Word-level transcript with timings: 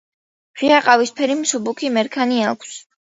ღია 0.61 0.79
ყავისფერი, 0.87 1.35
მსუბუქი 1.43 1.93
მერქანი 1.99 2.41
აქვს. 2.55 2.75